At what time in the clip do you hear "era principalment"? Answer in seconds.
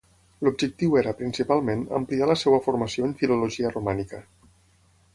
1.01-1.85